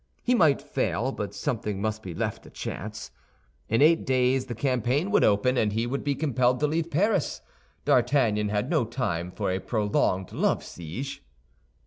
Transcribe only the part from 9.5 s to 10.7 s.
a prolonged love